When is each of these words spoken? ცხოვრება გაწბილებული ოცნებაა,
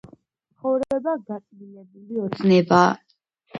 ცხოვრება 0.53 1.13
გაწბილებული 1.27 2.19
ოცნებაა, 2.25 2.91